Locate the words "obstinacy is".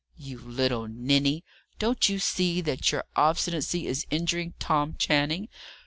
3.15-4.07